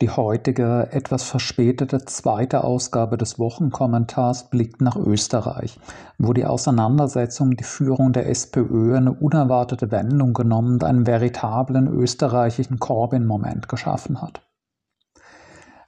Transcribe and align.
Die 0.00 0.10
heutige, 0.10 0.92
etwas 0.92 1.24
verspätete 1.24 2.04
zweite 2.04 2.62
Ausgabe 2.62 3.18
des 3.18 3.40
Wochenkommentars 3.40 4.48
blickt 4.48 4.80
nach 4.80 4.94
Österreich, 4.94 5.80
wo 6.18 6.32
die 6.32 6.44
Auseinandersetzung 6.44 7.56
die 7.56 7.64
Führung 7.64 8.12
der 8.12 8.28
SPÖ 8.28 8.96
eine 8.96 9.12
unerwartete 9.12 9.90
Wendung 9.90 10.34
genommen 10.34 10.74
und 10.74 10.84
einen 10.84 11.06
veritablen 11.06 11.88
österreichischen 11.88 12.78
Corbyn-Moment 12.78 13.68
geschaffen 13.68 14.22
hat. 14.22 14.40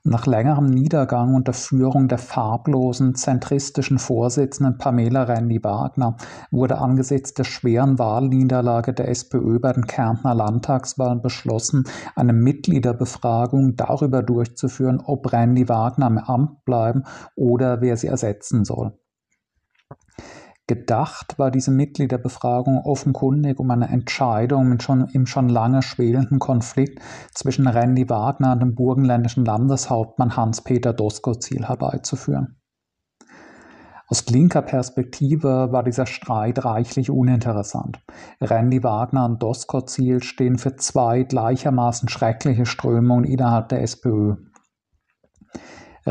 Nach 0.02 0.26
längerem 0.26 0.64
Niedergang 0.64 1.34
unter 1.34 1.52
Führung 1.52 2.08
der 2.08 2.16
farblosen, 2.16 3.14
zentristischen 3.14 3.98
Vorsitzenden 3.98 4.78
Pamela 4.78 5.24
Rendi-Wagner 5.24 6.16
wurde 6.50 6.78
angesichts 6.78 7.34
der 7.34 7.44
schweren 7.44 7.98
Wahlniederlage 7.98 8.94
der 8.94 9.08
SPÖ 9.08 9.58
bei 9.58 9.74
den 9.74 9.86
Kärntner 9.86 10.34
Landtagswahlen 10.34 11.20
beschlossen, 11.20 11.84
eine 12.16 12.32
Mitgliederbefragung 12.32 13.76
darüber 13.76 14.22
durchzuführen, 14.22 15.02
ob 15.04 15.34
Rendi-Wagner 15.34 16.06
im 16.06 16.16
Amt 16.16 16.64
bleiben 16.64 17.02
oder 17.36 17.82
wer 17.82 17.98
sie 17.98 18.06
ersetzen 18.06 18.64
soll. 18.64 18.98
Gedacht 20.70 21.36
war 21.36 21.50
diese 21.50 21.72
Mitgliederbefragung 21.72 22.78
offenkundig 22.84 23.58
um 23.58 23.68
eine 23.72 23.88
Entscheidung 23.88 24.70
im 24.70 24.78
schon, 24.78 25.08
im 25.08 25.26
schon 25.26 25.48
lange 25.48 25.82
schwelenden 25.82 26.38
Konflikt 26.38 27.00
zwischen 27.34 27.66
Randy 27.66 28.08
Wagner 28.08 28.52
und 28.52 28.60
dem 28.60 28.76
burgenländischen 28.76 29.44
Landeshauptmann 29.44 30.36
Hans-Peter 30.36 30.92
Doskozil 30.92 31.66
herbeizuführen. 31.66 32.60
Aus 34.06 34.24
linker 34.28 34.62
Perspektive 34.62 35.72
war 35.72 35.82
dieser 35.82 36.06
Streit 36.06 36.64
reichlich 36.64 37.10
uninteressant. 37.10 37.98
Randy 38.40 38.84
Wagner 38.84 39.24
und 39.24 39.42
Doskozil 39.42 40.22
stehen 40.22 40.56
für 40.56 40.76
zwei 40.76 41.24
gleichermaßen 41.24 42.08
schreckliche 42.08 42.64
Strömungen 42.64 43.24
innerhalb 43.24 43.70
der 43.70 43.82
SPÖ. 43.82 44.36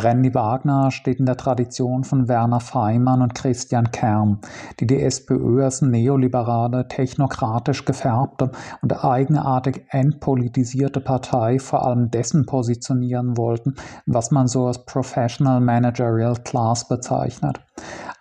Randy 0.03 0.33
Wagner 0.33 0.91
steht 0.91 1.19
in 1.19 1.25
der 1.25 1.37
Tradition 1.37 2.03
von 2.03 2.27
Werner 2.27 2.59
Feimann 2.59 3.21
und 3.21 3.35
Christian 3.35 3.91
Kern, 3.91 4.39
die 4.79 4.87
die 4.87 5.01
SPÖ 5.01 5.63
als 5.63 5.81
neoliberale, 5.81 6.87
technokratisch 6.87 7.85
gefärbte 7.85 8.51
und 8.81 9.03
eigenartig 9.03 9.85
entpolitisierte 9.89 11.01
Partei 11.01 11.59
vor 11.59 11.85
allem 11.85 12.09
dessen 12.11 12.45
positionieren 12.45 13.37
wollten, 13.37 13.75
was 14.05 14.31
man 14.31 14.47
so 14.47 14.67
als 14.67 14.85
Professional 14.85 15.59
Managerial 15.59 16.35
Class 16.35 16.87
bezeichnet. 16.87 17.59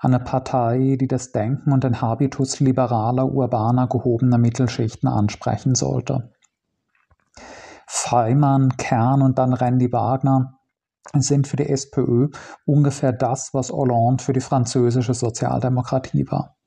Eine 0.01 0.21
Partei, 0.21 0.97
die 1.01 1.09
das 1.09 1.33
Denken 1.33 1.73
und 1.73 1.85
den 1.85 2.01
Habitus 2.01 2.61
liberaler, 2.61 3.33
urbaner, 3.33 3.87
gehobener 3.87 4.39
Mittelschichten 4.39 5.09
ansprechen 5.09 5.75
sollte. 5.75 6.31
Feimann, 7.87 8.77
Kern 8.77 9.23
und 9.23 9.39
dann 9.39 9.53
Randy 9.55 9.91
Wagner 9.93 10.58
sind 11.15 11.47
für 11.47 11.57
die 11.57 11.69
SPÖ 11.69 12.29
ungefähr 12.67 13.13
das, 13.13 13.51
was 13.53 13.71
Hollande 13.71 14.23
für 14.23 14.33
die 14.33 14.41
französische 14.41 15.15
Sozialdemokratie 15.15 16.27
war. 16.29 16.59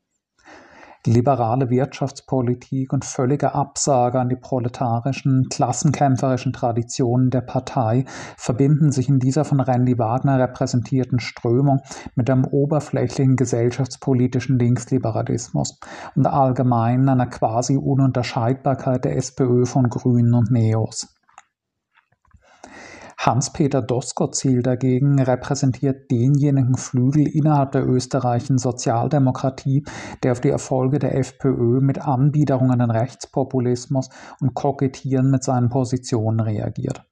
Liberale 1.08 1.72
Wirtschaftspolitik 1.72 2.94
und 2.94 3.06
völlige 3.06 3.56
Absage 3.56 4.20
an 4.20 4.30
die 4.30 4.36
proletarischen, 4.36 5.48
klassenkämpferischen 5.50 6.53
Traditionen 6.53 7.31
der 7.31 7.42
Partei 7.42 8.06
verbinden 8.38 8.92
sich 8.92 9.09
in 9.09 9.17
dieser 9.17 9.44
von 9.44 9.59
Randy 9.59 9.98
Wagner 9.98 10.38
repräsentierten 10.38 11.20
Strömung 11.20 11.80
mit 12.14 12.30
einem 12.30 12.45
oberflächlichen 12.45 13.36
gesellschaftspolitischen 13.36 14.59
Linksliberalismus 14.59 15.80
und 16.16 16.28
allgemein 16.28 17.09
einer 17.09 17.28
quasi 17.28 17.78
Ununterscheidbarkeit 17.78 19.03
der 19.03 19.17
SPÖ 19.17 19.66
von 19.66 19.89
Grünen 19.89 20.36
und 20.36 20.52
Neos. 20.52 21.08
Hans-Peter 23.23 23.83
Doskozil 23.83 24.64
dagegen 24.64 25.22
repräsentiert 25.22 26.09
denjenigen 26.09 26.75
Flügel 26.75 27.27
innerhalb 27.27 27.72
der 27.72 27.88
österreichischen 27.88 28.58
Sozialdemokratie, 28.58 29.86
der 30.23 30.32
auf 30.32 30.42
die 30.42 30.49
Erfolge 30.49 30.98
der 30.98 31.15
FPÖ 31.15 31.81
mit 31.81 31.99
Anbiederungen 31.99 32.81
an 32.81 32.89
Rechtspopulismus 32.89 34.10
und 34.39 34.55
Kokettieren 34.55 35.30
mit 35.30 35.43
seinen 35.43 35.70
Positionen 35.70 36.39
reagiert. 36.39 37.05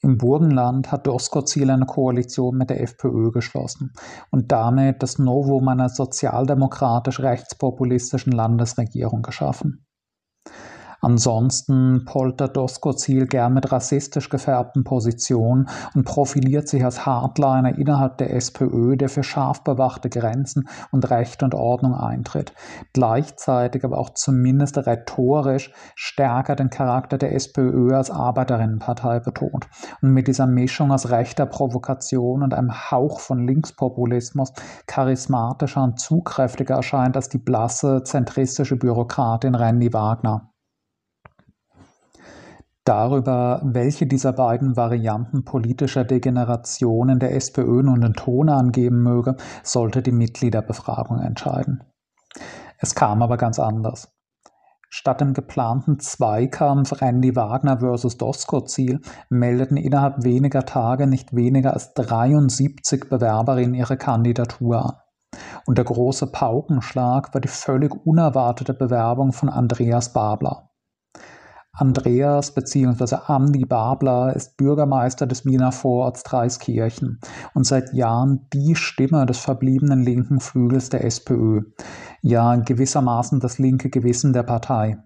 Im 0.00 0.16
Burgenland 0.16 0.92
hat 0.92 1.08
Doskozil 1.08 1.68
eine 1.68 1.86
Koalition 1.86 2.56
mit 2.56 2.70
der 2.70 2.80
FPÖ 2.82 3.32
geschlossen 3.32 3.94
und 4.30 4.52
damit 4.52 5.02
das 5.02 5.18
Novum 5.18 5.66
einer 5.66 5.88
sozialdemokratisch-rechtspopulistischen 5.88 8.30
Landesregierung 8.30 9.22
geschaffen. 9.22 9.85
Ansonsten 11.06 12.04
poltert 12.04 12.56
Doskozil 12.56 13.28
gern 13.28 13.54
mit 13.54 13.70
rassistisch 13.70 14.28
gefärbten 14.28 14.82
Positionen 14.82 15.68
und 15.94 16.04
profiliert 16.04 16.66
sich 16.66 16.84
als 16.84 17.06
Hardliner 17.06 17.78
innerhalb 17.78 18.18
der 18.18 18.34
SPÖ, 18.34 18.96
der 18.96 19.08
für 19.08 19.22
scharf 19.22 19.62
bewachte 19.62 20.10
Grenzen 20.10 20.68
und 20.90 21.08
Recht 21.08 21.44
und 21.44 21.54
Ordnung 21.54 21.94
eintritt, 21.94 22.54
gleichzeitig 22.92 23.84
aber 23.84 23.98
auch 23.98 24.10
zumindest 24.14 24.78
rhetorisch 24.78 25.72
stärker 25.94 26.56
den 26.56 26.70
Charakter 26.70 27.18
der 27.18 27.36
SPÖ 27.36 27.94
als 27.94 28.10
Arbeiterinnenpartei 28.10 29.20
betont 29.20 29.68
und 30.02 30.10
mit 30.10 30.26
dieser 30.26 30.48
Mischung 30.48 30.90
aus 30.90 31.10
rechter 31.10 31.46
Provokation 31.46 32.42
und 32.42 32.52
einem 32.52 32.90
Hauch 32.90 33.20
von 33.20 33.46
Linkspopulismus 33.46 34.52
charismatischer 34.88 35.84
und 35.84 36.00
zugkräftiger 36.00 36.74
erscheint 36.74 37.14
als 37.14 37.28
die 37.28 37.38
blasse, 37.38 38.02
zentristische 38.02 38.74
Bürokratin 38.74 39.54
Randy 39.54 39.92
Wagner. 39.92 40.50
Darüber, 42.86 43.62
welche 43.64 44.06
dieser 44.06 44.32
beiden 44.32 44.76
Varianten 44.76 45.44
politischer 45.44 46.04
Degeneration 46.04 47.08
in 47.08 47.18
der 47.18 47.34
SPÖ 47.34 47.82
nun 47.82 48.00
den 48.00 48.12
Ton 48.12 48.48
angeben 48.48 49.02
möge, 49.02 49.34
sollte 49.64 50.02
die 50.02 50.12
Mitgliederbefragung 50.12 51.18
entscheiden. 51.18 51.82
Es 52.78 52.94
kam 52.94 53.22
aber 53.22 53.38
ganz 53.38 53.58
anders. 53.58 54.12
Statt 54.88 55.20
dem 55.20 55.34
geplanten 55.34 55.98
Zweikampf 55.98 57.02
Randy 57.02 57.34
Wagner 57.34 57.80
versus 57.80 58.18
Doskozil 58.18 59.00
meldeten 59.30 59.76
innerhalb 59.76 60.22
weniger 60.22 60.64
Tage 60.64 61.08
nicht 61.08 61.34
weniger 61.34 61.72
als 61.72 61.92
73 61.94 63.08
Bewerberinnen 63.08 63.74
ihre 63.74 63.96
Kandidatur 63.96 64.86
an. 64.86 65.40
Und 65.66 65.76
der 65.78 65.84
große 65.84 66.28
Paukenschlag 66.28 67.34
war 67.34 67.40
die 67.40 67.48
völlig 67.48 67.92
unerwartete 68.06 68.74
Bewerbung 68.74 69.32
von 69.32 69.48
Andreas 69.48 70.12
Babler. 70.12 70.70
Andreas 71.78 72.52
bzw. 72.52 73.16
Andi 73.26 73.66
Babler 73.66 74.34
ist 74.34 74.56
Bürgermeister 74.56 75.26
des 75.26 75.44
Wiener 75.44 75.72
Vororts 75.72 76.22
Dreiskirchen 76.22 77.20
und 77.52 77.66
seit 77.66 77.92
Jahren 77.92 78.48
die 78.54 78.74
Stimme 78.74 79.26
des 79.26 79.38
verbliebenen 79.38 80.02
linken 80.02 80.40
Flügels 80.40 80.88
der 80.88 81.04
SPÖ, 81.04 81.64
ja 82.22 82.56
gewissermaßen 82.56 83.40
das 83.40 83.58
linke 83.58 83.90
Gewissen 83.90 84.32
der 84.32 84.42
Partei. 84.42 84.96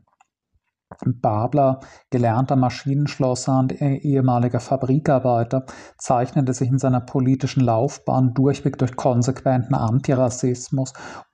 Babler, 1.06 1.80
gelernter 2.10 2.56
Maschinenschlosser 2.56 3.58
und 3.58 3.80
ehemaliger 3.80 4.60
Fabrikarbeiter, 4.60 5.64
zeichnete 5.98 6.52
sich 6.52 6.68
in 6.68 6.78
seiner 6.78 7.00
politischen 7.00 7.62
Laufbahn 7.62 8.34
durchweg 8.34 8.76
durch 8.78 8.96
konsequenten 8.96 9.74
Antirassismus 9.74 10.92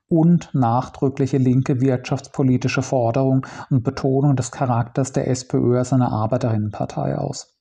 und 0.09 0.50
nachdrückliche 0.55 1.39
linke 1.39 1.81
wirtschaftspolitische 1.81 2.83
Forderung 2.83 3.47
und 3.71 3.83
Betonung 3.83 4.37
des 4.37 4.50
Charakters 4.53 5.12
der 5.12 5.28
SPÖ 5.28 5.78
als 5.78 5.93
eine 5.93 6.11
Arbeiterinnenpartei 6.11 7.19
aus. 7.19 7.56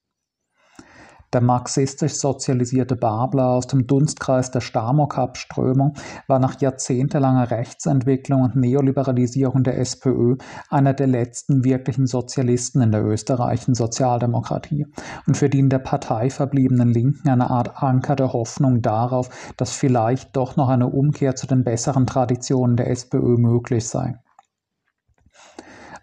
Der 1.35 1.41
marxistisch 1.41 2.13
sozialisierte 2.13 2.95
Babler 2.95 3.49
aus 3.49 3.67
dem 3.67 3.87
Dunstkreis 3.87 4.51
der 4.51 4.61
Stamok-Abströmung 4.61 5.95
war 6.27 6.39
nach 6.39 6.61
jahrzehntelanger 6.61 7.51
Rechtsentwicklung 7.51 8.43
und 8.43 8.55
Neoliberalisierung 8.55 9.63
der 9.63 9.77
SPÖ 9.77 10.37
einer 10.69 10.93
der 10.93 11.07
letzten 11.07 11.65
wirklichen 11.65 12.07
Sozialisten 12.07 12.79
in 12.79 12.93
der 12.93 13.03
österreichischen 13.03 13.75
Sozialdemokratie 13.75 14.87
und 15.27 15.35
für 15.35 15.49
die 15.49 15.59
in 15.59 15.67
der 15.67 15.79
Partei 15.79 16.29
verbliebenen 16.29 16.93
Linken 16.93 17.27
eine 17.27 17.49
Art 17.49 17.83
Anker 17.83 18.15
der 18.15 18.31
Hoffnung 18.31 18.81
darauf, 18.81 19.27
dass 19.57 19.73
vielleicht 19.73 20.37
doch 20.37 20.55
noch 20.55 20.69
eine 20.69 20.87
Umkehr 20.87 21.35
zu 21.35 21.47
den 21.47 21.65
besseren 21.65 22.07
Traditionen 22.07 22.77
der 22.77 22.89
SPÖ 22.89 23.35
möglich 23.35 23.89
sei 23.89 24.21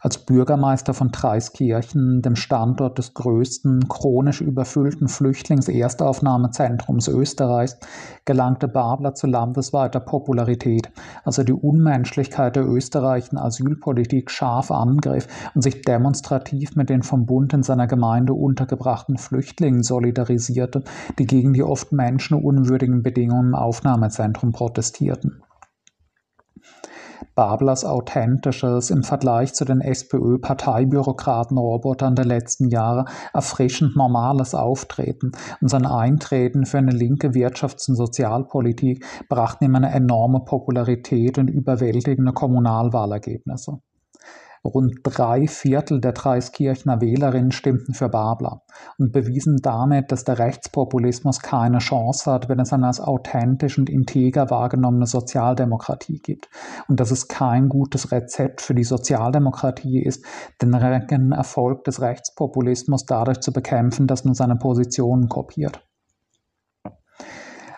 als 0.03 0.19
Bürgermeister 0.19 0.93
von 0.95 1.13
Treiskirchen, 1.13 2.23
dem 2.23 2.35
Standort 2.35 2.99
des 2.99 3.15
größten 3.15 3.89
chronisch 3.89 4.41
überfüllten 4.41 5.07
Flüchtlingserstaufnahmezentrums 5.07 7.07
Österreichs, 7.07 7.79
gelangte 8.25 8.67
Babler 8.67 9.15
zu 9.15 9.29
landesweiter 9.29 10.01
Popularität, 10.01 10.91
als 11.25 11.39
er 11.39 11.45
die 11.45 11.53
Unmenschlichkeit 11.53 12.57
der 12.57 12.67
österreichischen 12.67 13.39
Asylpolitik 13.39 14.33
scharf 14.33 14.73
angriff 14.73 15.29
und 15.55 15.63
sich 15.63 15.83
demonstrativ 15.83 16.75
mit 16.75 16.91
den 16.91 17.05
vom 17.05 17.25
Bund 17.25 17.53
in 17.53 17.63
seiner 17.63 17.87
Gemeinde 17.87 18.35
untergebrachten 18.35 19.19
Flüchtlingen 19.19 19.85
solidarisierte, 19.85 20.83
die 21.21 21.27
gegen 21.27 21.53
die 21.53 21.63
oft 21.63 21.93
menschenunwürdigen 21.93 23.05
Bedingungen 23.05 23.51
im 23.51 23.55
Aufnahmezentrum 23.55 24.51
protestierten. 24.51 25.45
Bablers 27.35 27.85
authentisches, 27.85 28.91
im 28.91 29.03
Vergleich 29.03 29.53
zu 29.55 29.65
den 29.65 29.81
SPÖ-Parteibürokraten-Robotern 29.81 32.15
der 32.15 32.27
letzten 32.27 32.69
Jahre 32.69 33.07
erfrischend 33.33 33.97
normales 33.97 34.55
Auftreten 34.55 35.33
und 35.61 35.69
sein 35.69 35.87
Eintreten 35.87 36.67
für 36.67 36.79
eine 36.79 36.93
linke 36.93 37.35
Wirtschafts- 37.35 37.89
und 37.89 37.97
Sozialpolitik 37.97 39.05
brachten 39.29 39.65
ihm 39.65 39.75
eine 39.75 39.93
enorme 39.93 40.45
Popularität 40.45 41.39
und 41.39 41.49
überwältigende 41.49 42.33
Kommunalwahlergebnisse. 42.33 43.79
Rund 44.65 45.01
drei 45.03 45.49
Viertel 45.49 46.01
der 46.01 46.13
Dreiskirchner 46.13 47.01
Wählerinnen 47.01 47.51
stimmten 47.51 47.95
für 47.95 48.09
Babler 48.09 48.63
und 48.97 49.13
bewiesen 49.13 49.59
damit, 49.61 50.13
dass 50.13 50.23
der 50.25 50.39
Rechtspopulismus 50.39 51.41
keine 51.41 51.79
Chance 51.79 52.31
hat, 52.31 52.49
wenn 52.49 52.61
es 52.61 52.73
eine 52.73 52.87
als 52.87 53.01
authentisch 53.01 53.79
und 53.79 53.91
integer 53.91 54.51
wahrgenommene 54.51 55.07
Sozialdemokratie 55.07 56.21
gibt 56.23 56.49
und 56.89 57.01
dass 57.01 57.11
es 57.11 57.27
kein 57.27 57.69
gutes 57.69 58.13
Rezept 58.13 58.61
für 58.61 58.75
die 58.75 58.85
Sozialdemokratie 58.85 60.01
ist, 60.01 60.25
den 60.61 61.33
Erfolg 61.33 61.85
des 61.85 62.01
Rechtspopulismus 62.01 63.05
dadurch 63.05 63.41
zu 63.41 63.53
bekämpfen, 63.53 64.07
dass 64.07 64.25
man 64.25 64.35
seine 64.35 64.57
Positionen 64.57 65.29
kopiert. 65.29 65.85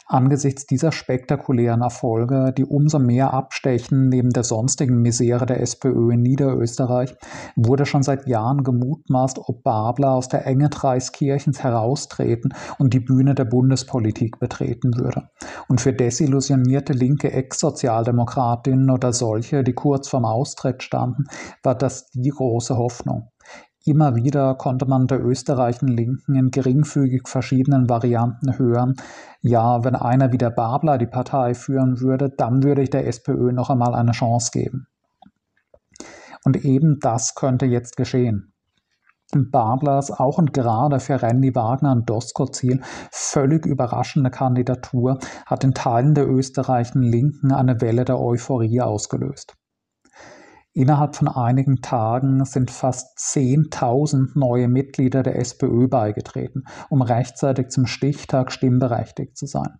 Angesichts 0.06 0.66
dieser 0.66 0.92
spektakulären 0.92 1.80
Erfolge, 1.80 2.52
die 2.56 2.66
umso 2.66 2.98
mehr 2.98 3.32
abstechen 3.32 4.10
neben 4.10 4.30
der 4.30 4.44
sonstigen 4.44 5.00
Misere 5.00 5.46
der 5.46 5.60
SPÖ 5.60 6.12
in 6.12 6.20
Niederösterreich, 6.20 7.14
wurde 7.56 7.86
schon 7.86 8.02
seit 8.02 8.26
Jahren 8.26 8.64
gemutmaßt, 8.64 9.38
ob 9.38 9.62
Babler 9.62 10.12
aus 10.12 10.28
der 10.28 10.46
Enge 10.46 10.68
Dreiskirchens 10.68 11.62
heraustreten 11.62 12.52
und 12.78 12.92
die 12.92 13.00
Bühne 13.00 13.34
der 13.34 13.46
Bundespolitik 13.46 14.38
betreten 14.38 14.98
würde. 14.98 15.30
Und 15.68 15.80
für 15.80 15.94
desillusionierte 15.94 16.92
linke 16.92 17.32
Ex-Sozialdemokratinnen 17.32 18.90
oder 18.90 19.14
solche, 19.14 19.64
die 19.64 19.72
kurz 19.72 20.08
vorm 20.08 20.26
Austritt 20.26 20.82
standen, 20.82 21.24
war 21.62 21.74
das 21.74 22.10
die 22.10 22.28
große 22.28 22.76
Hoffnung. 22.76 23.30
Immer 23.86 24.14
wieder 24.14 24.54
konnte 24.54 24.86
man 24.86 25.06
der 25.06 25.22
österreichischen 25.22 25.88
Linken 25.88 26.34
in 26.34 26.50
geringfügig 26.50 27.28
verschiedenen 27.28 27.90
Varianten 27.90 28.58
hören, 28.58 28.94
ja, 29.42 29.84
wenn 29.84 29.94
einer 29.94 30.32
wie 30.32 30.38
der 30.38 30.48
Babler 30.48 30.96
die 30.96 31.06
Partei 31.06 31.52
führen 31.52 32.00
würde, 32.00 32.30
dann 32.30 32.62
würde 32.62 32.80
ich 32.80 32.88
der 32.88 33.06
SPÖ 33.06 33.52
noch 33.52 33.68
einmal 33.68 33.94
eine 33.94 34.12
Chance 34.12 34.50
geben. 34.52 34.86
Und 36.44 36.64
eben 36.64 36.98
das 37.00 37.34
könnte 37.34 37.66
jetzt 37.66 37.96
geschehen. 37.96 38.54
Bablers 39.50 40.10
auch 40.10 40.38
und 40.38 40.52
gerade 40.52 41.00
für 41.00 41.20
Randy 41.20 41.54
Wagner 41.54 41.92
und 41.92 42.08
Doskozil 42.08 42.80
völlig 43.10 43.66
überraschende 43.66 44.30
Kandidatur 44.30 45.18
hat 45.44 45.64
in 45.64 45.74
Teilen 45.74 46.14
der 46.14 46.28
österreichischen 46.28 47.02
Linken 47.02 47.52
eine 47.52 47.80
Welle 47.80 48.04
der 48.04 48.18
Euphorie 48.18 48.80
ausgelöst. 48.80 49.56
Innerhalb 50.76 51.14
von 51.14 51.28
einigen 51.28 51.82
Tagen 51.82 52.44
sind 52.44 52.68
fast 52.68 53.16
10.000 53.18 54.36
neue 54.36 54.66
Mitglieder 54.66 55.22
der 55.22 55.38
SPÖ 55.38 55.86
beigetreten, 55.86 56.64
um 56.90 57.00
rechtzeitig 57.00 57.68
zum 57.68 57.86
Stichtag 57.86 58.50
stimmberechtigt 58.50 59.36
zu 59.36 59.46
sein. 59.46 59.78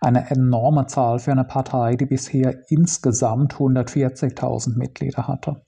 Eine 0.00 0.30
enorme 0.30 0.86
Zahl 0.86 1.18
für 1.18 1.32
eine 1.32 1.44
Partei, 1.44 1.96
die 1.96 2.06
bisher 2.06 2.62
insgesamt 2.68 3.54
140.000 3.54 4.78
Mitglieder 4.78 5.28
hatte. 5.28 5.66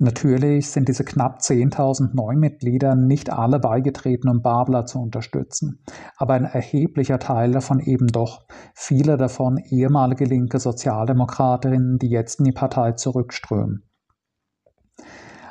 Natürlich 0.00 0.70
sind 0.70 0.88
diese 0.88 1.02
knapp 1.02 1.40
10.000 1.40 2.14
Neumitglieder 2.14 2.94
nicht 2.94 3.32
alle 3.32 3.58
beigetreten, 3.58 4.28
um 4.28 4.42
Babler 4.42 4.86
zu 4.86 5.00
unterstützen, 5.00 5.82
aber 6.16 6.34
ein 6.34 6.44
erheblicher 6.44 7.18
Teil 7.18 7.50
davon 7.50 7.80
eben 7.80 8.06
doch. 8.06 8.46
Viele 8.74 9.16
davon 9.16 9.58
ehemalige 9.58 10.24
linke 10.24 10.60
Sozialdemokratinnen, 10.60 11.98
die 11.98 12.10
jetzt 12.10 12.38
in 12.38 12.44
die 12.44 12.52
Partei 12.52 12.92
zurückströmen. 12.92 13.90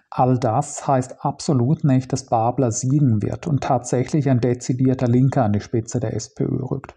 All 0.10 0.40
das 0.40 0.88
heißt 0.88 1.26
absolut 1.26 1.84
nicht, 1.84 2.14
dass 2.14 2.28
Babler 2.28 2.72
siegen 2.72 3.22
wird 3.22 3.48
und 3.48 3.62
tatsächlich 3.62 4.30
ein 4.30 4.40
dezidierter 4.40 5.10
Linker 5.10 5.44
an 5.44 5.52
die 5.52 5.60
Spitze 5.60 6.00
der 6.00 6.14
SPÖ 6.16 6.64
rückt 6.64 6.96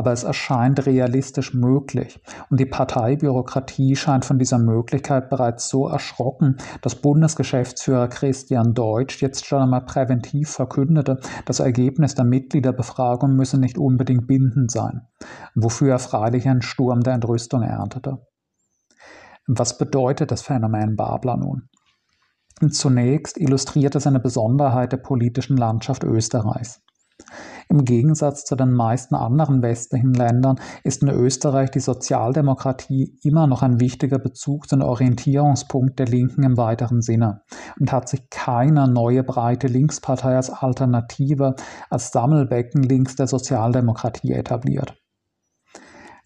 aber 0.00 0.12
es 0.12 0.24
erscheint 0.24 0.86
realistisch 0.86 1.52
möglich. 1.52 2.22
Und 2.48 2.58
die 2.58 2.64
Parteibürokratie 2.64 3.96
scheint 3.96 4.24
von 4.24 4.38
dieser 4.38 4.56
Möglichkeit 4.56 5.28
bereits 5.28 5.68
so 5.68 5.88
erschrocken, 5.88 6.56
dass 6.80 7.02
Bundesgeschäftsführer 7.02 8.08
Christian 8.08 8.72
Deutsch 8.72 9.20
jetzt 9.20 9.44
schon 9.44 9.60
einmal 9.60 9.84
präventiv 9.84 10.48
verkündete, 10.48 11.20
das 11.44 11.60
Ergebnis 11.60 12.14
der 12.14 12.24
Mitgliederbefragung 12.24 13.36
müsse 13.36 13.60
nicht 13.60 13.76
unbedingt 13.76 14.26
bindend 14.26 14.70
sein, 14.70 15.02
wofür 15.54 15.90
er 15.90 15.98
freilich 15.98 16.48
einen 16.48 16.62
Sturm 16.62 17.02
der 17.02 17.12
Entrüstung 17.12 17.60
erntete. 17.60 18.26
Was 19.46 19.76
bedeutet 19.76 20.30
das 20.30 20.40
Phänomen 20.40 20.96
Babler 20.96 21.36
nun? 21.36 21.68
Zunächst 22.70 23.36
illustriert 23.36 23.96
es 23.96 24.06
eine 24.06 24.20
Besonderheit 24.20 24.92
der 24.92 24.96
politischen 24.96 25.58
Landschaft 25.58 26.04
Österreichs. 26.04 26.80
Im 27.68 27.84
Gegensatz 27.84 28.44
zu 28.44 28.56
den 28.56 28.72
meisten 28.72 29.14
anderen 29.14 29.62
westlichen 29.62 30.12
Ländern 30.14 30.58
ist 30.84 31.02
in 31.02 31.08
Österreich 31.08 31.70
die 31.70 31.80
Sozialdemokratie 31.80 33.18
immer 33.22 33.46
noch 33.46 33.62
ein 33.62 33.80
wichtiger 33.80 34.18
Bezugs- 34.18 34.72
und 34.72 34.82
Orientierungspunkt 34.82 35.98
der 35.98 36.06
Linken 36.06 36.42
im 36.42 36.56
weiteren 36.56 37.00
Sinne 37.00 37.42
und 37.78 37.92
hat 37.92 38.08
sich 38.08 38.28
keine 38.30 38.88
neue 38.88 39.22
breite 39.22 39.66
Linkspartei 39.66 40.36
als 40.36 40.50
Alternative, 40.50 41.54
als 41.88 42.10
Sammelbecken 42.10 42.82
links 42.82 43.16
der 43.16 43.26
Sozialdemokratie 43.26 44.32
etabliert. 44.32 44.99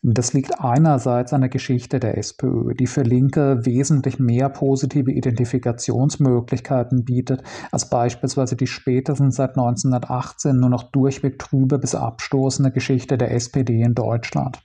Das 0.07 0.35
liegt 0.35 0.61
einerseits 0.61 1.33
an 1.33 1.41
der 1.41 1.49
Geschichte 1.49 1.99
der 1.99 2.19
SPÖ, 2.19 2.75
die 2.75 2.87
für 2.87 3.01
Linke 3.01 3.65
wesentlich 3.65 4.19
mehr 4.19 4.51
positive 4.51 5.11
Identifikationsmöglichkeiten 5.11 7.07
bietet, 7.07 7.43
als 7.73 7.89
beispielsweise 7.89 8.55
die 8.55 8.67
spätestens 8.67 9.37
seit 9.37 9.57
1918 9.57 10.59
nur 10.59 10.69
noch 10.69 10.83
durchweg 10.83 11.39
trübe 11.39 11.79
bis 11.79 11.95
abstoßende 11.95 12.71
Geschichte 12.71 13.17
der 13.17 13.31
SPD 13.31 13.81
in 13.81 13.95
Deutschland. 13.95 14.61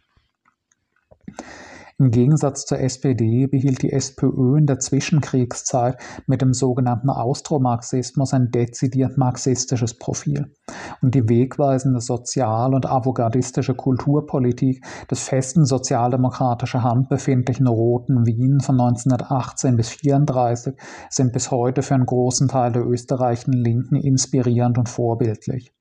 Im 2.01 2.11
Gegensatz 2.11 2.65
zur 2.65 2.79
SPD 2.79 3.47
behielt 3.47 3.81
die 3.81 3.91
SPÖ 3.91 4.57
in 4.57 4.65
der 4.65 4.79
Zwischenkriegszeit 4.79 5.97
mit 6.27 6.41
dem 6.41 6.53
sogenannten 6.53 7.09
Austromarxismus 7.09 8.33
ein 8.33 8.51
dezidiert 8.51 9.17
marxistisches 9.17 9.99
Profil. 9.99 10.55
Und 11.01 11.13
die 11.13 11.27
wegweisende 11.27 11.99
sozial- 11.99 12.73
und 12.73 12.85
avantgardistische 12.85 13.75
Kulturpolitik 13.75 14.81
des 15.11 15.23
festen 15.23 15.65
sozialdemokratischer 15.65 16.83
Hand 16.83 17.09
befindlichen 17.09 17.67
Roten 17.67 18.25
Wien 18.25 18.61
von 18.61 18.79
1918 18.79 19.75
bis 19.75 19.89
1934 20.01 20.75
sind 21.09 21.33
bis 21.33 21.51
heute 21.51 21.81
für 21.81 21.95
einen 21.95 22.05
großen 22.05 22.47
Teil 22.47 22.71
der 22.71 22.87
österreichischen 22.87 23.51
Linken 23.51 23.97
inspirierend 23.97 24.77
und 24.77 24.87
vorbildlich. 24.87 25.73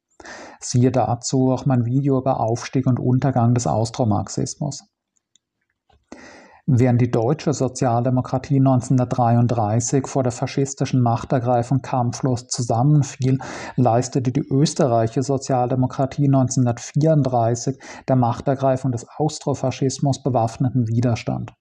Siehe 0.59 0.91
dazu 0.91 1.53
auch 1.53 1.65
mein 1.65 1.87
Video 1.87 2.19
über 2.19 2.41
Aufstieg 2.41 2.89
und 2.89 2.99
Untergang 2.99 3.55
des 3.55 3.69
Austromarxismus. 3.69 4.83
Während 6.71 7.01
die 7.01 7.11
deutsche 7.11 7.55
Sozialdemokratie 7.55 8.59
1933 8.59 10.07
vor 10.07 10.23
der 10.23 10.33
faschistischen 10.33 11.01
Machtergreifung 11.01 11.81
kampflos 11.81 12.47
zusammenfiel, 12.47 13.39
leistete 13.77 14.33
die 14.33 14.47
österreichische 14.51 15.23
Sozialdemokratie 15.23 16.27
1934 16.27 17.79
der 18.07 18.17
Machtergreifung 18.17 18.93
des 18.93 19.07
Austrofaschismus 19.17 20.23
bewaffneten 20.23 20.87
Widerstand 20.89 21.55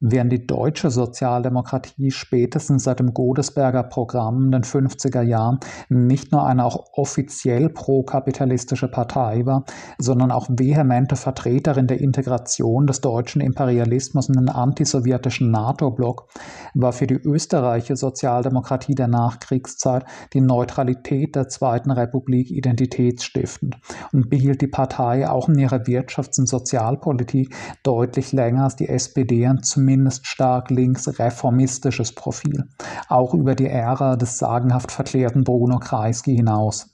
während 0.00 0.32
die 0.32 0.46
deutsche 0.46 0.90
Sozialdemokratie 0.90 2.10
spätestens 2.10 2.84
seit 2.84 3.00
dem 3.00 3.12
Godesberger 3.12 3.82
Programm 3.82 4.46
in 4.46 4.52
den 4.52 4.62
50er 4.62 5.20
Jahren 5.20 5.60
nicht 5.90 6.32
nur 6.32 6.46
eine 6.46 6.64
auch 6.64 6.86
offiziell 6.94 7.68
prokapitalistische 7.68 8.88
Partei 8.88 9.44
war, 9.44 9.64
sondern 9.98 10.30
auch 10.30 10.48
vehemente 10.48 11.16
Vertreterin 11.16 11.86
der 11.86 12.00
Integration 12.00 12.86
des 12.86 13.02
deutschen 13.02 13.42
Imperialismus 13.42 14.28
in 14.28 14.34
den 14.34 14.48
antisowjetischen 14.48 15.50
NATO-Block, 15.50 16.28
war 16.74 16.92
für 16.92 17.06
die 17.06 17.20
österreichische 17.22 17.96
Sozialdemokratie 17.96 18.94
der 18.94 19.08
Nachkriegszeit 19.08 20.06
die 20.32 20.40
Neutralität 20.40 21.36
der 21.36 21.48
Zweiten 21.48 21.90
Republik 21.90 22.50
identitätsstiftend 22.50 23.76
und 24.12 24.30
behielt 24.30 24.62
die 24.62 24.66
Partei 24.66 25.28
auch 25.28 25.48
in 25.48 25.58
ihrer 25.58 25.82
Wirtschafts- 25.86 26.40
und 26.40 26.48
Sozialpolitik 26.48 27.54
deutlich 27.82 28.32
länger 28.32 28.64
als 28.64 28.76
die 28.76 28.88
SPD 28.88 29.46
und 29.46 29.66
zumindest 29.66 29.89
zumindest 29.90 30.24
stark 30.28 30.70
links-reformistisches 30.70 32.14
Profil, 32.14 32.68
auch 33.08 33.34
über 33.34 33.56
die 33.56 33.66
Ära 33.66 34.14
des 34.14 34.38
sagenhaft 34.38 34.92
verklärten 34.92 35.42
Bruno 35.42 35.80
Kreisky 35.80 36.36
hinaus. 36.36 36.92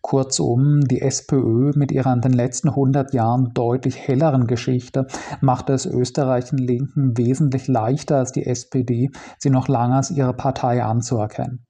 Kurzum, 0.00 0.80
die 0.80 1.02
SPÖ 1.02 1.72
mit 1.74 1.92
ihrer 1.92 2.14
in 2.14 2.22
den 2.22 2.32
letzten 2.32 2.70
100 2.70 3.12
Jahren 3.12 3.52
deutlich 3.52 3.98
helleren 3.98 4.46
Geschichte 4.46 5.06
machte 5.42 5.74
es 5.74 5.84
österreichischen 5.84 6.58
Linken 6.58 7.16
wesentlich 7.18 7.68
leichter 7.68 8.16
als 8.16 8.32
die 8.32 8.46
SPD, 8.46 9.10
sie 9.38 9.50
noch 9.50 9.68
lange 9.68 9.96
als 9.96 10.10
ihre 10.10 10.32
Partei 10.32 10.82
anzuerkennen. 10.82 11.66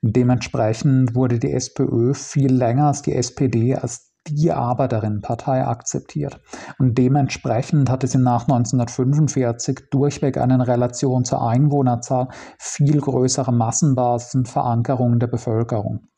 Dementsprechend 0.00 1.14
wurde 1.14 1.38
die 1.38 1.52
SPÖ 1.52 2.14
viel 2.14 2.52
länger 2.52 2.86
als 2.86 3.02
die 3.02 3.14
SPD 3.14 3.74
als 3.74 4.11
die 4.28 4.52
Arbeiterinnenpartei 4.52 5.66
akzeptiert. 5.66 6.40
Und 6.78 6.96
dementsprechend 6.98 7.90
hatte 7.90 8.06
sie 8.06 8.18
nach 8.18 8.42
1945 8.42 9.88
durchweg 9.90 10.38
eine 10.38 10.54
in 10.54 10.60
Relation 10.60 11.24
zur 11.24 11.46
Einwohnerzahl 11.46 12.28
viel 12.58 13.00
größere 13.00 13.52
Verankerung 14.44 15.18
der 15.18 15.26
Bevölkerung. 15.26 16.08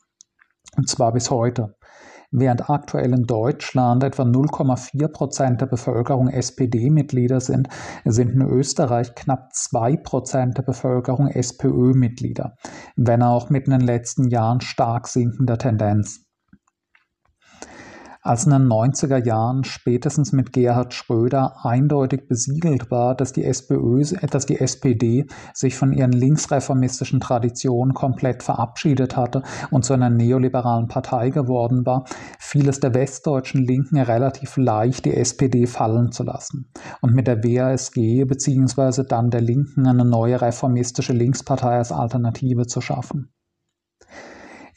Und 0.77 0.89
zwar 0.89 1.13
bis 1.13 1.31
heute. 1.31 1.75
Während 2.31 2.69
aktuell 2.69 3.13
in 3.13 3.23
Deutschland 3.23 4.03
etwa 4.03 4.23
0,4 4.23 5.07
Prozent 5.07 5.61
der 5.61 5.67
Bevölkerung 5.67 6.27
SPD-Mitglieder 6.27 7.39
sind, 7.39 7.69
sind 8.03 8.31
in 8.31 8.41
Österreich 8.41 9.15
knapp 9.15 9.53
2 9.53 9.97
Prozent 9.97 10.57
der 10.57 10.63
Bevölkerung 10.63 11.27
SPÖ-Mitglieder, 11.27 12.57
wenn 12.97 13.23
auch 13.23 13.49
mit 13.49 13.67
in 13.67 13.71
den 13.71 13.81
letzten 13.81 14.29
Jahren 14.29 14.59
stark 14.59 15.07
sinkender 15.07 15.57
Tendenz. 15.57 16.24
Als 18.25 18.43
in 18.45 18.53
den 18.53 18.65
90er 18.65 19.23
Jahren 19.23 19.63
spätestens 19.63 20.31
mit 20.31 20.51
Gerhard 20.51 20.95
Schröder 20.95 21.63
eindeutig 21.63 22.27
besiegelt 22.27 22.89
war, 22.89 23.13
dass 23.13 23.33
die, 23.33 23.43
SPÖ, 23.43 24.01
dass 24.31 24.47
die 24.47 24.59
SPD 24.59 25.27
sich 25.53 25.75
von 25.75 25.93
ihren 25.93 26.11
linksreformistischen 26.11 27.19
Traditionen 27.19 27.93
komplett 27.93 28.41
verabschiedet 28.41 29.15
hatte 29.15 29.43
und 29.69 29.85
zu 29.85 29.93
einer 29.93 30.09
neoliberalen 30.09 30.87
Partei 30.87 31.29
geworden 31.29 31.85
war, 31.85 32.05
fiel 32.39 32.67
es 32.67 32.79
der 32.79 32.95
westdeutschen 32.95 33.63
Linken 33.63 33.99
relativ 33.99 34.57
leicht, 34.57 35.05
die 35.05 35.15
SPD 35.15 35.67
fallen 35.67 36.11
zu 36.11 36.23
lassen 36.23 36.71
und 37.01 37.13
mit 37.13 37.27
der 37.27 37.43
WASG 37.43 38.25
bzw. 38.25 39.03
dann 39.07 39.29
der 39.29 39.41
Linken 39.41 39.85
eine 39.85 40.03
neue 40.03 40.41
reformistische 40.41 41.13
Linkspartei 41.13 41.77
als 41.77 41.91
Alternative 41.91 42.65
zu 42.65 42.81
schaffen. 42.81 43.34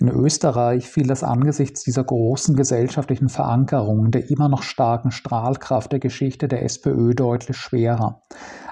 In 0.00 0.08
Österreich 0.08 0.88
fiel 0.88 1.10
es 1.10 1.24
angesichts 1.24 1.82
dieser 1.82 2.04
großen 2.04 2.54
gesellschaftlichen 2.54 3.28
Verankerung, 3.28 4.12
der 4.12 4.30
immer 4.30 4.48
noch 4.48 4.62
starken 4.62 5.10
Strahlkraft 5.10 5.90
der 5.90 5.98
Geschichte 5.98 6.46
der 6.46 6.62
SPÖ 6.62 7.14
deutlich 7.14 7.56
schwerer. 7.56 8.22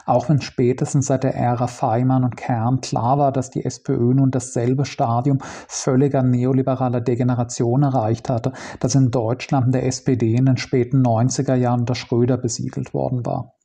Auch 0.05 0.29
wenn 0.29 0.41
spätestens 0.41 1.07
seit 1.07 1.25
der 1.25 1.35
Ära 1.35 1.67
Feimann 1.67 2.23
und 2.23 2.37
Kern 2.37 2.81
klar 2.81 3.19
war, 3.19 3.33
dass 3.33 3.51
die 3.51 3.65
SPÖ 3.65 4.15
nun 4.15 4.31
dasselbe 4.31 4.85
Stadium 4.85 5.39
völliger 5.67 6.23
neoliberaler 6.23 7.01
Degeneration 7.01 7.83
erreicht 7.83 8.29
hatte, 8.29 8.53
das 8.79 8.95
in 8.95 9.11
Deutschland 9.11 9.75
der 9.75 9.85
SPD 9.85 10.37
in 10.37 10.47
den 10.47 10.59
späten 10.59 11.03
90er 11.03 11.57
Jahren 11.57 11.81
unter 11.81 11.97
Schröder 11.97 12.37
besiedelt 12.37 12.95
worden 12.95 13.27
war 13.27 13.56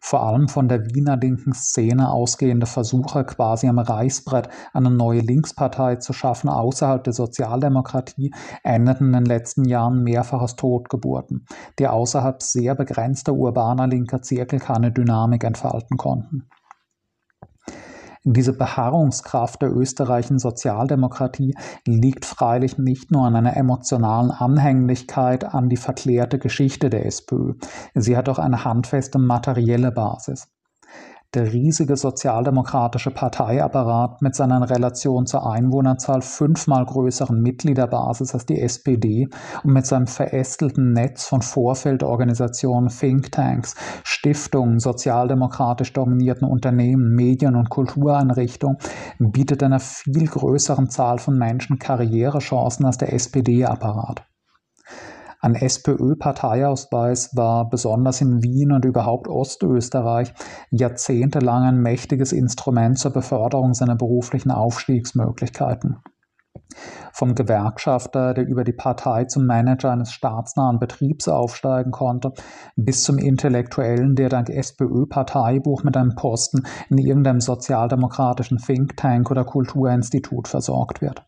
vor 0.00 0.22
allem 0.22 0.48
von 0.48 0.68
der 0.68 0.86
Wiener 0.86 1.16
linken 1.16 1.52
Szene 1.52 2.10
ausgehende 2.10 2.66
Versuche, 2.66 3.24
quasi 3.24 3.68
am 3.68 3.78
Reißbrett 3.78 4.48
eine 4.72 4.90
neue 4.90 5.20
Linkspartei 5.20 5.96
zu 5.96 6.12
schaffen 6.12 6.48
außerhalb 6.48 7.04
der 7.04 7.12
Sozialdemokratie, 7.12 8.32
endeten 8.64 9.08
in 9.08 9.12
den 9.12 9.24
letzten 9.26 9.66
Jahren 9.66 10.02
mehrfach 10.02 10.40
als 10.40 10.56
Totgeburten, 10.56 11.46
die 11.78 11.86
außerhalb 11.86 12.42
sehr 12.42 12.74
begrenzter 12.74 13.34
urbaner 13.34 13.86
linker 13.86 14.22
Zirkel 14.22 14.58
keine 14.58 14.90
Dynamik 14.90 15.44
entfalten 15.44 15.96
konnten. 15.96 16.48
Diese 18.24 18.52
Beharrungskraft 18.52 19.62
der 19.62 19.74
österreichischen 19.74 20.38
Sozialdemokratie 20.38 21.54
liegt 21.86 22.26
freilich 22.26 22.76
nicht 22.76 23.10
nur 23.10 23.26
an 23.26 23.34
einer 23.34 23.56
emotionalen 23.56 24.30
Anhänglichkeit 24.30 25.44
an 25.44 25.70
die 25.70 25.78
verklärte 25.78 26.38
Geschichte 26.38 26.90
der 26.90 27.06
SPÖ, 27.06 27.54
sie 27.94 28.18
hat 28.18 28.28
auch 28.28 28.38
eine 28.38 28.64
handfeste 28.64 29.18
materielle 29.18 29.90
Basis. 29.90 30.48
Der 31.32 31.52
riesige 31.52 31.96
sozialdemokratische 31.96 33.12
Parteiapparat 33.12 34.20
mit 34.20 34.34
seiner 34.34 34.56
in 34.56 34.62
Relation 34.64 35.26
zur 35.26 35.48
Einwohnerzahl 35.48 36.22
fünfmal 36.22 36.84
größeren 36.84 37.40
Mitgliederbasis 37.40 38.34
als 38.34 38.46
die 38.46 38.60
SPD 38.60 39.28
und 39.62 39.72
mit 39.72 39.86
seinem 39.86 40.08
verästelten 40.08 40.92
Netz 40.92 41.28
von 41.28 41.40
Vorfeldorganisationen, 41.40 42.88
Thinktanks, 42.88 43.76
Stiftungen, 44.02 44.80
sozialdemokratisch 44.80 45.92
dominierten 45.92 46.48
Unternehmen, 46.48 47.14
Medien 47.14 47.54
und 47.54 47.70
Kultureinrichtungen 47.70 48.78
bietet 49.20 49.62
einer 49.62 49.78
viel 49.78 50.26
größeren 50.26 50.90
Zahl 50.90 51.18
von 51.20 51.38
Menschen 51.38 51.78
Karrierechancen 51.78 52.86
als 52.86 52.98
der 52.98 53.12
SPD-Apparat. 53.12 54.24
Ein 55.42 55.54
SPÖ-Parteiausweis 55.54 57.34
war 57.34 57.68
besonders 57.70 58.20
in 58.20 58.42
Wien 58.42 58.72
und 58.72 58.84
überhaupt 58.84 59.26
Ostösterreich 59.26 60.34
jahrzehntelang 60.70 61.62
ein 61.62 61.78
mächtiges 61.78 62.32
Instrument 62.32 62.98
zur 62.98 63.12
Beförderung 63.12 63.72
seiner 63.72 63.96
beruflichen 63.96 64.50
Aufstiegsmöglichkeiten. 64.50 66.02
Vom 67.12 67.34
Gewerkschafter, 67.34 68.34
der 68.34 68.46
über 68.46 68.64
die 68.64 68.74
Partei 68.74 69.24
zum 69.24 69.46
Manager 69.46 69.90
eines 69.90 70.12
staatsnahen 70.12 70.78
Betriebs 70.78 71.26
aufsteigen 71.26 71.90
konnte, 71.90 72.32
bis 72.76 73.02
zum 73.02 73.18
Intellektuellen, 73.18 74.14
der 74.14 74.28
dank 74.28 74.50
SPÖ-Parteibuch 74.50 75.84
mit 75.84 75.96
einem 75.96 76.14
Posten 76.14 76.64
in 76.90 76.98
irgendeinem 76.98 77.40
sozialdemokratischen 77.40 78.58
Think 78.58 78.96
Tank 78.96 79.30
oder 79.30 79.44
Kulturinstitut 79.44 80.48
versorgt 80.48 81.00
wird. 81.00 81.24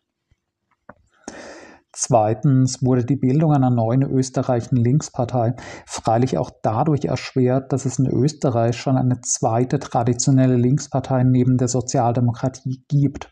Zweitens 1.95 2.83
wurde 2.83 3.05
die 3.05 3.15
Bildung 3.15 3.53
einer 3.53 3.69
neuen 3.69 4.01
österreichischen 4.01 4.77
Linkspartei 4.77 5.53
freilich 5.85 6.39
auch 6.39 6.49
dadurch 6.63 7.05
erschwert, 7.05 7.71
dass 7.71 7.85
es 7.85 7.99
in 7.99 8.07
Österreich 8.07 8.75
schon 8.75 8.97
eine 8.97 9.21
zweite 9.21 9.77
traditionelle 9.77 10.55
Linkspartei 10.55 11.23
neben 11.23 11.57
der 11.57 11.67
Sozialdemokratie 11.67 12.83
gibt. 12.87 13.29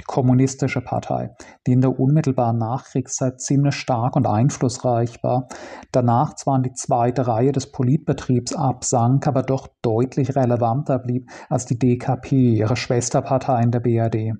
Die 0.00 0.04
Kommunistische 0.04 0.80
Partei, 0.80 1.34
die 1.66 1.72
in 1.72 1.80
der 1.80 1.98
unmittelbaren 1.98 2.58
Nachkriegszeit 2.58 3.40
ziemlich 3.40 3.74
stark 3.74 4.14
und 4.14 4.28
einflussreich 4.28 5.20
war, 5.24 5.48
danach 5.90 6.36
zwar 6.36 6.56
in 6.58 6.62
die 6.62 6.74
zweite 6.74 7.26
Reihe 7.26 7.50
des 7.50 7.72
Politbetriebs 7.72 8.54
absank, 8.54 9.26
aber 9.26 9.42
doch 9.42 9.66
deutlich 9.82 10.36
relevanter 10.36 11.00
blieb 11.00 11.28
als 11.48 11.66
die 11.66 11.78
DKP, 11.80 12.54
ihre 12.58 12.76
Schwesterpartei 12.76 13.60
in 13.60 13.72
der 13.72 13.80
BRD. 13.80 14.38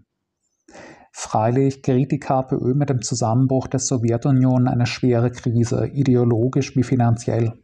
Freilich 1.12 1.82
geriet 1.82 2.12
die 2.12 2.18
KPÖ 2.18 2.74
mit 2.74 2.90
dem 2.90 3.02
Zusammenbruch 3.02 3.66
der 3.66 3.80
Sowjetunion 3.80 4.62
in 4.62 4.68
eine 4.68 4.86
schwere 4.86 5.30
Krise, 5.30 5.86
ideologisch 5.86 6.76
wie 6.76 6.82
finanziell. 6.82 7.54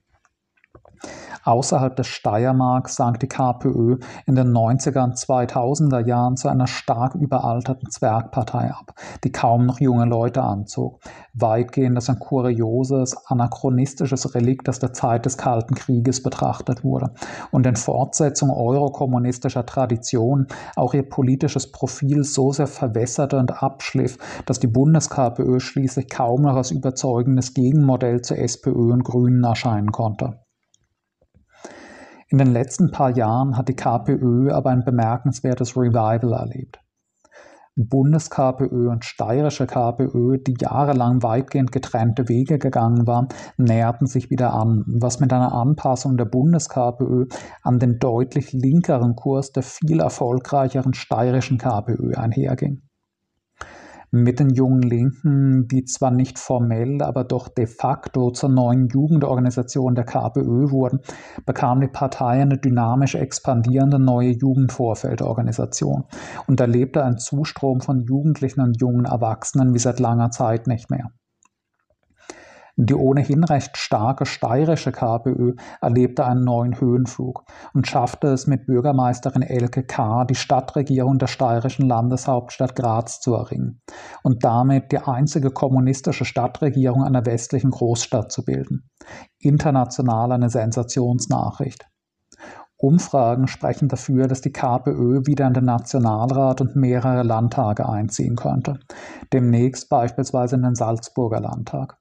Außerhalb 1.44 1.94
des 1.94 2.06
Steiermark 2.06 2.88
sank 2.88 3.20
die 3.20 3.28
KPÖ 3.28 3.98
in 4.26 4.34
den 4.34 4.52
90er 4.52 5.04
und 5.04 5.16
2000er 5.16 6.06
Jahren 6.06 6.36
zu 6.36 6.48
einer 6.48 6.66
stark 6.66 7.14
überalterten 7.14 7.90
Zwergpartei 7.90 8.70
ab, 8.70 8.94
die 9.24 9.32
kaum 9.32 9.66
noch 9.66 9.78
junge 9.78 10.06
Leute 10.06 10.42
anzog. 10.42 11.00
Weitgehend 11.34 11.96
als 11.96 12.08
ein 12.08 12.18
kurioses, 12.18 13.14
anachronistisches 13.26 14.34
Relikt 14.34 14.68
aus 14.68 14.78
der 14.78 14.94
Zeit 14.94 15.26
des 15.26 15.36
Kalten 15.36 15.74
Krieges 15.74 16.22
betrachtet 16.22 16.82
wurde 16.82 17.12
und 17.50 17.66
in 17.66 17.76
Fortsetzung 17.76 18.50
eurokommunistischer 18.50 19.66
Tradition 19.66 20.46
auch 20.76 20.94
ihr 20.94 21.08
politisches 21.08 21.70
Profil 21.70 22.24
so 22.24 22.52
sehr 22.52 22.66
verwässerte 22.66 23.38
und 23.38 23.62
abschliff, 23.62 24.16
dass 24.46 24.60
die 24.60 24.66
Bundes-KPÖ 24.66 25.60
schließlich 25.60 26.08
kaum 26.08 26.42
noch 26.42 26.56
als 26.56 26.70
überzeugendes 26.70 27.52
Gegenmodell 27.52 28.22
zur 28.22 28.38
SPÖ 28.38 28.92
und 28.92 29.04
Grünen 29.04 29.44
erscheinen 29.44 29.92
konnte. 29.92 30.43
In 32.34 32.38
den 32.38 32.52
letzten 32.52 32.90
paar 32.90 33.16
Jahren 33.16 33.56
hat 33.56 33.68
die 33.68 33.76
KPÖ 33.76 34.50
aber 34.50 34.70
ein 34.70 34.82
bemerkenswertes 34.84 35.76
Revival 35.76 36.32
erlebt. 36.32 36.80
Bundes-KPÖ 37.76 38.90
und 38.90 39.04
steirische 39.04 39.68
KPÖ, 39.68 40.38
die 40.38 40.56
jahrelang 40.58 41.22
weitgehend 41.22 41.70
getrennte 41.70 42.28
Wege 42.28 42.58
gegangen 42.58 43.06
waren, 43.06 43.28
näherten 43.56 44.08
sich 44.08 44.30
wieder 44.30 44.52
an, 44.52 44.82
was 45.00 45.20
mit 45.20 45.32
einer 45.32 45.52
Anpassung 45.52 46.16
der 46.16 46.24
Bundes-KPÖ 46.24 47.26
an 47.62 47.78
den 47.78 48.00
deutlich 48.00 48.52
linkeren 48.52 49.14
Kurs 49.14 49.52
der 49.52 49.62
viel 49.62 50.00
erfolgreicheren 50.00 50.92
steirischen 50.92 51.58
KPÖ 51.58 52.16
einherging 52.16 52.82
mit 54.23 54.38
den 54.38 54.50
Jungen 54.50 54.83
Linken, 54.83 55.66
die 55.66 55.85
zwar 55.85 56.11
nicht 56.11 56.38
formell, 56.38 57.02
aber 57.02 57.25
doch 57.25 57.49
de 57.49 57.66
facto 57.66 58.30
zur 58.30 58.49
neuen 58.49 58.88
Jugendorganisation 58.88 59.94
der 59.94 60.04
KPÖ 60.04 60.71
wurden, 60.71 61.00
bekam 61.44 61.80
die 61.80 61.88
Partei 61.88 62.40
eine 62.40 62.59
dynamisch 62.59 63.16
expandierende 63.16 63.99
neue 63.99 64.30
Jugendvorfeldorganisation 64.30 66.04
und 66.47 66.61
erlebte 66.61 67.02
einen 67.02 67.18
Zustrom 67.18 67.80
von 67.80 68.04
Jugendlichen 68.04 68.61
und 68.61 68.80
jungen 68.80 69.04
Erwachsenen 69.04 69.75
wie 69.75 69.78
seit 69.78 69.99
langer 69.99 70.30
Zeit 70.30 70.68
nicht 70.68 70.90
mehr. 70.90 71.11
Die 72.76 72.95
ohnehin 72.95 73.45
recht 73.45 73.76
starke 73.76 74.26
steirische 74.26 74.90
KPÖ 74.90 75.54
erlebte 75.81 76.26
einen 76.26 76.43
neuen 76.43 76.81
Höhenflug 76.81 77.45
und 77.73 77.87
schaffte 77.87 78.28
es 78.28 78.49
mit 78.49 78.66
Bürgermeisterin 78.66 79.43
Elke 79.43 79.85
K., 79.85 80.25
die 80.25 80.35
Stadtregierung 80.35 81.19
der 81.19 81.28
steirischen 81.28 81.87
Landeshauptstadt 81.87 82.75
Graz 82.75 83.21
zu 83.21 83.35
erringen 83.35 83.81
und 84.25 84.43
damit 84.43 84.90
die 84.90 84.99
einzige 84.99 85.50
kommunistische 85.50 86.25
Stadtregierung 86.25 87.04
einer 87.04 87.25
westlichen 87.25 87.71
Großstadt 87.71 88.33
zu 88.33 88.45
bilden. 88.45 88.90
International 89.38 90.33
eine 90.33 90.50
Sensationsnachricht. 90.50 91.87
Umfragen 92.76 93.47
sprechen 93.47 93.88
dafür, 93.88 94.26
dass 94.26 94.40
die 94.40 94.52
KPÖ 94.52 95.26
wieder 95.26 95.47
in 95.47 95.54
den 95.54 95.64
Nationalrat 95.64 96.61
und 96.61 96.75
mehrere 96.75 97.23
Landtage 97.23 97.88
einziehen 97.88 98.35
könnte. 98.35 98.81
Demnächst 99.33 99.88
beispielsweise 99.88 100.57
in 100.57 100.62
den 100.62 100.75
Salzburger 100.75 101.40
Landtag. 101.40 101.99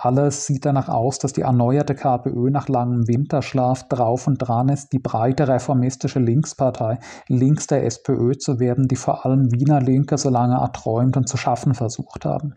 Alles 0.00 0.46
sieht 0.46 0.64
danach 0.64 0.88
aus, 0.88 1.18
dass 1.18 1.32
die 1.32 1.40
erneuerte 1.40 1.96
KPÖ 1.96 2.50
nach 2.50 2.68
langem 2.68 3.08
Winterschlaf 3.08 3.88
drauf 3.88 4.28
und 4.28 4.36
dran 4.36 4.68
ist, 4.68 4.92
die 4.92 5.00
breite 5.00 5.48
reformistische 5.48 6.20
Linkspartei 6.20 7.00
links 7.26 7.66
der 7.66 7.84
SPÖ 7.84 8.38
zu 8.38 8.60
werden, 8.60 8.86
die 8.86 8.94
vor 8.94 9.26
allem 9.26 9.50
Wiener 9.50 9.80
Linke 9.80 10.16
so 10.16 10.30
lange 10.30 10.54
erträumt 10.54 11.16
und 11.16 11.28
zu 11.28 11.36
schaffen 11.36 11.74
versucht 11.74 12.24
haben. 12.24 12.54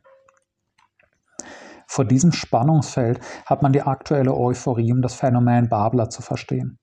Vor 1.88 2.06
diesem 2.06 2.32
Spannungsfeld 2.32 3.20
hat 3.48 3.64
man 3.64 3.74
die 3.74 3.82
aktuelle 3.82 4.38
Euphorie 4.38 4.94
um 4.94 5.02
das 5.02 5.16
Phänomen 5.16 5.68
Babler 5.68 6.12
zu 6.12 6.22
verstehen 6.22 6.78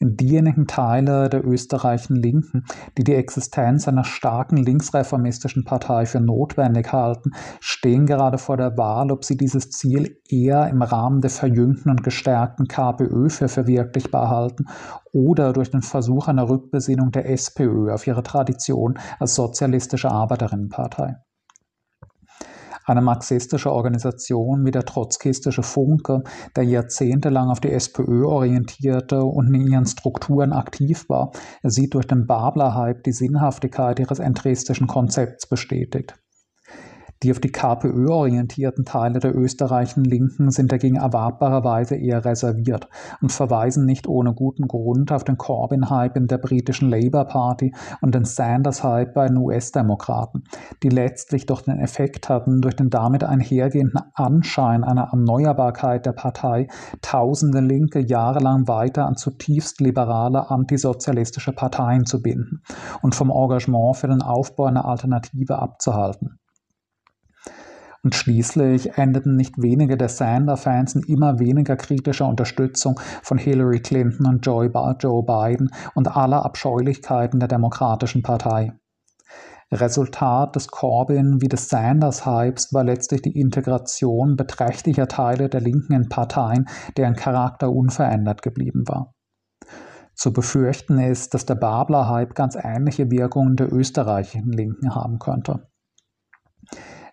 diejenigen 0.00 0.66
Teile 0.66 1.28
der 1.28 1.46
österreichischen 1.46 2.16
Linken, 2.16 2.64
die 2.98 3.04
die 3.04 3.14
Existenz 3.14 3.88
einer 3.88 4.04
starken 4.04 4.56
linksreformistischen 4.56 5.64
Partei 5.64 6.06
für 6.06 6.20
notwendig 6.20 6.92
halten, 6.92 7.32
stehen 7.60 8.06
gerade 8.06 8.38
vor 8.38 8.56
der 8.56 8.76
Wahl, 8.76 9.10
ob 9.10 9.24
sie 9.24 9.36
dieses 9.36 9.70
Ziel 9.70 10.20
eher 10.28 10.68
im 10.68 10.82
Rahmen 10.82 11.20
der 11.20 11.30
verjüngten 11.30 11.90
und 11.90 12.02
gestärkten 12.02 12.66
KPÖ 12.66 13.28
für 13.28 13.48
verwirklichbar 13.48 14.28
halten 14.28 14.66
oder 15.12 15.52
durch 15.52 15.70
den 15.70 15.82
Versuch 15.82 16.28
einer 16.28 16.48
Rückbesinnung 16.48 17.10
der 17.10 17.30
SPÖ 17.30 17.92
auf 17.92 18.06
ihre 18.06 18.22
Tradition 18.22 18.98
als 19.18 19.34
sozialistische 19.34 20.10
Arbeiterinnenpartei. 20.10 21.16
Eine 22.86 23.00
marxistische 23.00 23.72
Organisation 23.72 24.64
wie 24.66 24.70
der 24.70 24.84
trotzkistische 24.84 25.62
Funke, 25.62 26.22
der 26.54 26.64
jahrzehntelang 26.64 27.48
auf 27.48 27.60
die 27.60 27.70
SPÖ 27.70 28.24
orientierte 28.26 29.22
und 29.22 29.54
in 29.54 29.66
ihren 29.66 29.86
Strukturen 29.86 30.52
aktiv 30.52 31.08
war, 31.08 31.32
sieht 31.62 31.94
durch 31.94 32.06
den 32.06 32.26
Babler-Hype 32.26 33.02
die 33.02 33.12
Sinnhaftigkeit 33.12 34.00
ihres 34.00 34.18
entristischen 34.18 34.86
Konzepts 34.86 35.48
bestätigt. 35.48 36.14
Die 37.24 37.30
auf 37.30 37.40
die 37.40 37.52
KPÖ 37.52 38.10
orientierten 38.10 38.84
Teile 38.84 39.18
der 39.18 39.34
österreichischen 39.34 40.04
Linken 40.04 40.50
sind 40.50 40.70
dagegen 40.70 40.96
erwartbarerweise 40.96 41.96
eher 41.96 42.22
reserviert 42.22 42.86
und 43.22 43.32
verweisen 43.32 43.86
nicht 43.86 44.06
ohne 44.06 44.34
guten 44.34 44.68
Grund 44.68 45.10
auf 45.10 45.24
den 45.24 45.38
Corbyn-Hype 45.38 46.16
in 46.16 46.26
der 46.26 46.36
britischen 46.36 46.90
Labour 46.90 47.24
Party 47.24 47.74
und 48.02 48.14
den 48.14 48.26
Sanders-Hype 48.26 49.14
bei 49.14 49.26
den 49.28 49.38
US-Demokraten, 49.38 50.44
die 50.82 50.90
letztlich 50.90 51.46
doch 51.46 51.62
den 51.62 51.78
Effekt 51.78 52.28
hatten, 52.28 52.60
durch 52.60 52.76
den 52.76 52.90
damit 52.90 53.24
einhergehenden 53.24 54.02
Anschein 54.12 54.84
einer 54.84 55.08
Erneuerbarkeit 55.10 56.04
der 56.04 56.12
Partei 56.12 56.68
tausende 57.00 57.60
Linke 57.60 58.00
jahrelang 58.00 58.68
weiter 58.68 59.06
an 59.06 59.16
zutiefst 59.16 59.80
liberale 59.80 60.50
antisozialistische 60.50 61.52
Parteien 61.52 62.04
zu 62.04 62.20
binden 62.20 62.60
und 63.00 63.14
vom 63.14 63.30
Engagement 63.30 63.96
für 63.96 64.08
den 64.08 64.20
Aufbau 64.20 64.66
einer 64.66 64.84
Alternative 64.84 65.58
abzuhalten. 65.58 66.38
Und 68.04 68.14
schließlich 68.14 68.98
endeten 68.98 69.34
nicht 69.34 69.54
wenige 69.56 69.96
der 69.96 70.10
Sander-Fans 70.10 70.94
in 70.94 71.02
immer 71.04 71.38
weniger 71.38 71.74
kritischer 71.74 72.28
Unterstützung 72.28 73.00
von 73.22 73.38
Hillary 73.38 73.80
Clinton 73.80 74.26
und 74.26 74.44
Joe 74.44 74.68
Biden 74.68 75.70
und 75.94 76.14
aller 76.14 76.44
Abscheulichkeiten 76.44 77.40
der 77.40 77.48
Demokratischen 77.48 78.22
Partei. 78.22 78.74
Resultat 79.72 80.54
des 80.54 80.68
Corbyn 80.68 81.40
wie 81.40 81.48
des 81.48 81.70
Sanders-Hypes 81.70 82.74
war 82.74 82.84
letztlich 82.84 83.22
die 83.22 83.40
Integration 83.40 84.36
beträchtlicher 84.36 85.08
Teile 85.08 85.48
der 85.48 85.62
Linken 85.62 85.94
in 85.94 86.08
Parteien, 86.10 86.66
deren 86.98 87.14
Charakter 87.14 87.72
unverändert 87.72 88.42
geblieben 88.42 88.84
war. 88.86 89.14
Zu 90.14 90.30
befürchten 90.32 90.98
ist, 90.98 91.32
dass 91.32 91.46
der 91.46 91.56
Babler-Hype 91.56 92.34
ganz 92.34 92.54
ähnliche 92.54 93.10
Wirkungen 93.10 93.56
der 93.56 93.72
österreichischen 93.72 94.52
Linken 94.52 94.94
haben 94.94 95.18
könnte. 95.18 95.66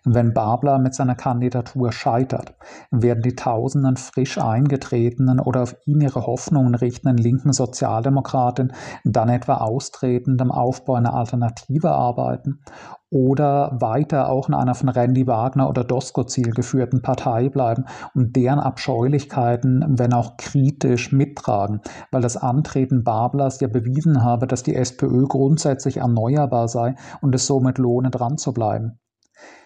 Wenn 0.04 0.34
Babler 0.34 0.80
mit 0.80 0.96
seiner 0.96 1.14
Kandidatur 1.14 1.92
scheitert, 1.92 2.56
werden 2.90 3.22
die 3.22 3.36
tausenden 3.36 3.96
frisch 3.96 4.36
eingetretenen 4.36 5.38
oder 5.38 5.62
auf 5.62 5.76
ihn 5.86 6.00
ihre 6.00 6.26
Hoffnungen 6.26 6.74
richtenden 6.74 7.18
linken 7.18 7.52
Sozialdemokraten 7.52 8.72
dann 9.04 9.28
etwa 9.28 9.58
austretend 9.58 10.40
im 10.40 10.50
Aufbau 10.50 10.94
einer 10.94 11.14
Alternative 11.14 11.92
arbeiten 11.92 12.64
oder 13.10 13.76
weiter 13.80 14.28
auch 14.28 14.48
in 14.48 14.54
einer 14.54 14.74
von 14.74 14.88
Randy 14.88 15.26
Wagner 15.28 15.68
oder 15.68 15.84
Doskozil 15.84 16.50
geführten 16.50 17.02
Partei 17.02 17.48
bleiben 17.48 17.84
und 18.14 18.34
deren 18.34 18.58
Abscheulichkeiten, 18.58 19.84
wenn 19.98 20.14
auch 20.14 20.36
kritisch, 20.36 21.12
mittragen, 21.12 21.80
weil 22.10 22.22
das 22.22 22.36
Antreten 22.36 23.04
Bablers 23.04 23.60
ja 23.60 23.68
bewiesen 23.68 24.24
habe, 24.24 24.48
dass 24.48 24.64
die 24.64 24.74
SPÖ 24.74 25.26
grundsätzlich 25.28 25.98
erneuerbar 25.98 26.66
sei 26.66 26.96
und 27.20 27.34
es 27.36 27.46
somit 27.46 27.78
lohne, 27.78 28.10
dran 28.10 28.36
zu 28.36 28.52
bleiben. 28.52 28.98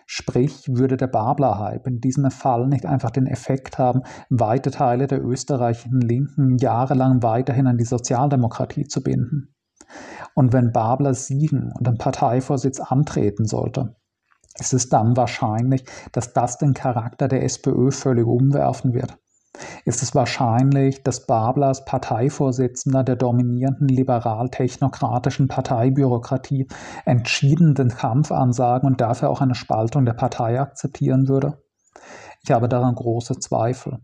Sprich, 0.07 0.69
würde 0.69 0.97
der 0.97 1.09
Babler-Hype 1.09 1.87
in 1.87 2.01
diesem 2.01 2.31
Fall 2.31 2.69
nicht 2.69 2.87
einfach 2.87 3.11
den 3.11 3.27
Effekt 3.27 3.79
haben, 3.79 4.03
weite 4.31 4.71
Teile 4.71 5.07
der 5.07 5.25
österreichischen 5.25 6.01
Linken 6.01 6.59
jahrelang 6.59 7.23
weiterhin 7.23 7.67
an 7.67 7.77
die 7.77 7.85
Sozialdemokratie 7.85 8.85
zu 8.85 9.03
binden. 9.03 9.55
Und 10.35 10.53
wenn 10.53 10.73
Babler 10.73 11.15
siegen 11.15 11.73
und 11.77 11.87
den 11.87 11.99
Parteivorsitz 11.99 12.79
antreten 12.81 13.47
sollte, 13.47 13.97
ist 14.59 14.73
es 14.75 14.89
dann 14.89 15.17
wahrscheinlich, 15.17 15.85
dass 16.13 16.33
das 16.33 16.59
den 16.59 16.73
Charakter 16.73 17.29
der 17.29 17.43
SPÖ 17.43 17.91
völlig 17.91 18.27
umwerfen 18.27 18.95
wird 18.95 19.19
ist 19.85 20.03
es 20.03 20.15
wahrscheinlich, 20.15 21.03
dass 21.03 21.27
Babler 21.27 21.69
als 21.69 21.85
Parteivorsitzender 21.85 23.05
der 23.05 23.17
dominierenden 23.17 23.89
liberal-technokratischen 23.89 25.49
Parteibürokratie 25.49 26.67
entschieden 27.05 27.75
den 27.75 27.89
Kampf 27.89 28.33
ansagen 28.33 28.87
und 28.87 29.01
dafür 29.01 29.31
auch 29.31 29.41
eine 29.41 29.55
Spaltung 29.55 30.05
der 30.05 30.15
Partei 30.15 30.61
akzeptieren 30.61 31.29
würde? 31.29 31.63
Ich 32.43 32.51
habe 32.51 32.69
daran 32.69 32.95
große 32.95 33.39
Zweifel. 33.39 33.99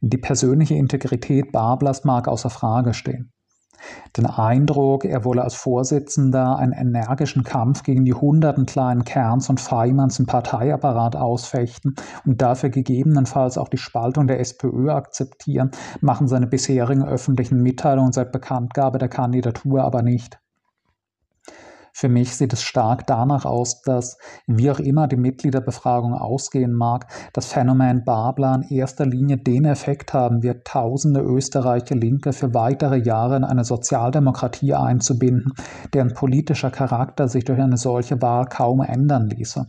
Die 0.00 0.18
persönliche 0.18 0.74
Integrität 0.74 1.52
Bablers 1.52 2.04
mag 2.04 2.26
außer 2.26 2.50
Frage 2.50 2.94
stehen 2.94 3.32
den 4.16 4.26
Eindruck, 4.26 5.04
er 5.04 5.24
wolle 5.24 5.42
als 5.42 5.54
Vorsitzender 5.54 6.56
einen 6.56 6.72
energischen 6.72 7.44
Kampf 7.44 7.82
gegen 7.82 8.04
die 8.04 8.14
hunderten 8.14 8.66
kleinen 8.66 9.04
Kerns 9.04 9.48
und 9.48 9.60
Feimanns 9.60 10.18
im 10.18 10.26
Parteiapparat 10.26 11.16
ausfechten 11.16 11.94
und 12.24 12.42
dafür 12.42 12.70
gegebenenfalls 12.70 13.58
auch 13.58 13.68
die 13.68 13.78
Spaltung 13.78 14.26
der 14.26 14.40
SPÖ 14.40 14.90
akzeptieren, 14.90 15.70
machen 16.00 16.28
seine 16.28 16.46
bisherigen 16.46 17.04
öffentlichen 17.04 17.62
Mitteilungen 17.62 18.12
seit 18.12 18.32
Bekanntgabe 18.32 18.98
der 18.98 19.08
Kandidatur 19.08 19.82
aber 19.82 20.02
nicht. 20.02 20.38
Für 21.94 22.08
mich 22.08 22.34
sieht 22.36 22.52
es 22.52 22.62
stark 22.62 23.06
danach 23.06 23.44
aus, 23.44 23.82
dass, 23.82 24.16
wie 24.46 24.70
auch 24.70 24.78
immer 24.78 25.08
die 25.08 25.16
Mitgliederbefragung 25.16 26.14
ausgehen 26.14 26.72
mag, 26.72 27.06
das 27.32 27.46
Phänomen 27.46 28.04
Babler 28.04 28.54
in 28.54 28.76
erster 28.76 29.04
Linie 29.04 29.36
den 29.36 29.66
Effekt 29.66 30.14
haben 30.14 30.42
wird, 30.42 30.66
tausende 30.66 31.20
österreichische 31.20 31.94
Linke 31.94 32.32
für 32.32 32.54
weitere 32.54 32.96
Jahre 32.96 33.36
in 33.36 33.44
eine 33.44 33.64
Sozialdemokratie 33.64 34.74
einzubinden, 34.74 35.52
deren 35.92 36.14
politischer 36.14 36.70
Charakter 36.70 37.28
sich 37.28 37.44
durch 37.44 37.60
eine 37.60 37.76
solche 37.76 38.20
Wahl 38.22 38.46
kaum 38.46 38.80
ändern 38.80 39.28
ließe. 39.28 39.66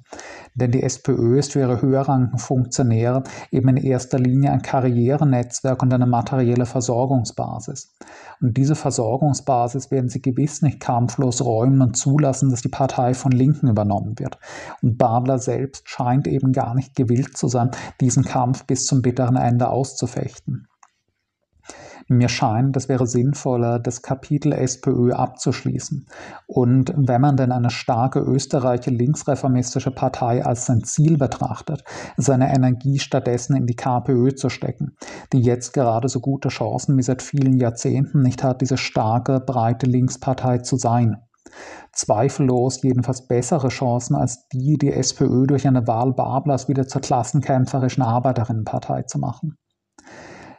Denn 0.56 0.72
die 0.72 0.84
SPÖ 0.84 1.40
ist 1.40 1.54
für 1.54 1.60
ihre 1.60 1.82
höherrangigen 1.82 2.38
Funktionäre 2.40 3.24
eben 3.52 3.70
in 3.70 3.78
erster 3.78 4.20
Linie 4.20 4.52
ein 4.52 4.62
Karrierenetzwerk 4.62 5.82
und 5.82 5.94
eine 5.94 6.08
materielle 6.08 6.66
Versorgungsbasis. 6.66 7.96
Und 8.44 8.58
diese 8.58 8.76
Versorgungsbasis 8.76 9.90
werden 9.90 10.10
sie 10.10 10.22
gewiss 10.22 10.62
nicht 10.62 10.82
kampflos 10.82 11.44
räumen 11.46 11.82
und 11.82 11.96
zulassen, 11.96 12.50
dass 12.50 12.62
die 12.62 12.68
Partei 12.68 13.14
von 13.14 13.32
Linken 13.32 13.70
übernommen 13.70 14.20
wird. 14.20 14.38
Und 14.82 14.98
Babler 14.98 15.40
selbst 15.40 15.88
scheint 15.88 16.28
eben 16.28 16.52
gar 16.52 16.76
nicht 16.76 16.94
gewillt 16.94 17.38
zu 17.38 17.48
sein, 17.48 17.72
diesen 18.02 18.26
Kampf 18.26 18.66
bis 18.66 18.86
zum 18.86 19.02
bitteren 19.02 19.38
Ende 19.38 19.70
auszufechten. 19.70 20.68
Mir 22.08 22.30
scheint, 22.30 22.76
es 22.76 22.90
wäre 22.90 23.08
sinnvoller, 23.08 23.80
das 23.80 24.02
Kapitel 24.02 24.52
SPÖ 24.52 25.14
abzuschließen. 25.14 26.06
Und 26.48 26.94
wenn 26.96 27.22
man 27.22 27.38
denn 27.38 27.52
eine 27.52 27.70
starke 27.70 28.20
österreichische 28.20 28.92
linksreformistische 28.92 29.92
Partei 29.92 30.46
als 30.46 30.66
sein 30.66 30.84
Ziel 30.84 31.18
betrachtet, 31.18 31.84
seine 32.18 32.54
Energie 32.54 33.00
stattdessen 33.00 33.56
in 33.56 33.68
die 33.68 33.76
KPÖ 33.76 34.36
zu 34.36 34.50
stecken, 34.50 34.98
die 35.32 35.42
jetzt 35.42 35.74
gerade 35.74 36.10
so 36.10 36.20
gute 36.20 36.50
Chancen 36.50 36.98
wie 36.98 37.04
seit 37.04 37.22
vielen 37.22 37.58
Jahrzehnten 37.58 38.22
nicht 38.22 38.44
hat, 38.44 38.62
diese 38.62 38.78
starke, 38.78 39.40
breite 39.40 39.86
Linkspartei 39.86 40.60
zu 40.60 40.78
sein 40.78 41.18
zweifellos 41.92 42.82
jedenfalls 42.82 43.28
bessere 43.28 43.70
Chancen 43.70 44.16
als 44.16 44.48
die, 44.50 44.78
die 44.78 44.92
SPÖ 44.92 45.46
durch 45.46 45.68
eine 45.68 45.86
Wahl 45.88 46.14
Bablers 46.14 46.68
wieder 46.68 46.88
zur 46.88 47.02
klassenkämpferischen 47.02 48.04
Arbeiterinnenpartei 48.04 49.04
zu 49.04 49.20
machen. 49.20 49.58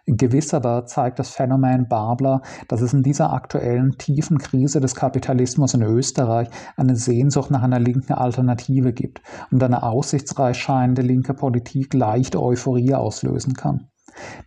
Gewiss 0.07 0.53
aber 0.53 0.85
zeigt 0.85 1.19
das 1.19 1.31
Phänomen 1.31 1.89
Babler, 1.89 2.43
dass 2.69 2.83
es 2.83 2.93
in 2.93 3.03
dieser 3.03 3.33
aktuellen 3.33 3.97
tiefen 3.97 4.37
Krise 4.39 4.81
des 4.81 4.95
Kapitalismus 4.95 5.73
in 5.73 5.83
Österreich 5.83 6.49
eine 6.77 6.95
Sehnsucht 6.95 7.51
nach 7.51 7.63
einer 7.63 7.81
linken 7.81 8.13
Alternative 8.13 8.93
gibt 8.93 9.23
und 9.51 9.63
eine 9.63 9.83
aussichtsreich 9.83 10.59
scheinende 10.59 11.03
linke 11.03 11.33
Politik 11.33 11.95
leicht 11.95 12.37
Euphorie 12.37 12.95
auslösen 12.95 13.55
kann. 13.55 13.89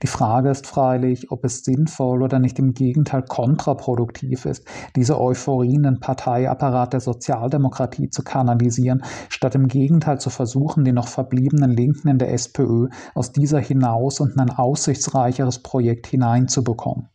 Die 0.01 0.07
Frage 0.07 0.49
ist 0.49 0.67
freilich, 0.67 1.31
ob 1.31 1.43
es 1.45 1.63
sinnvoll 1.63 2.23
oder 2.23 2.39
nicht 2.39 2.59
im 2.59 2.73
Gegenteil 2.73 3.23
kontraproduktiv 3.23 4.45
ist, 4.45 4.65
diese 4.95 5.19
Euphorie 5.19 5.75
in 5.75 5.83
den 5.83 5.99
Parteiapparat 5.99 6.93
der 6.93 6.99
Sozialdemokratie 6.99 8.09
zu 8.09 8.23
kanalisieren, 8.23 9.03
statt 9.29 9.55
im 9.55 9.67
Gegenteil 9.67 10.19
zu 10.19 10.29
versuchen, 10.29 10.83
die 10.83 10.93
noch 10.93 11.07
verbliebenen 11.07 11.71
Linken 11.71 12.07
in 12.07 12.17
der 12.17 12.33
SPÖ 12.33 12.87
aus 13.13 13.31
dieser 13.31 13.59
hinaus 13.59 14.19
und 14.19 14.33
in 14.33 14.39
ein 14.39 14.51
aussichtsreicheres 14.51 15.63
Projekt 15.63 16.07
hineinzubekommen. 16.07 17.09